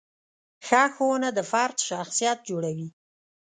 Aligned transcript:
ښه 0.65 0.81
ښوونه 0.93 1.29
د 1.37 1.39
فرد 1.51 1.77
شخصیت 1.89 2.37
جوړوي. 2.49 2.87